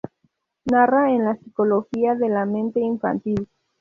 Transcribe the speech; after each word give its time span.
Narra 0.65 1.11
en 1.13 1.25
la 1.25 1.35
psicología 1.35 2.15
de 2.15 2.27
la 2.29 2.47
mente 2.47 2.79
infantil. 2.79 3.47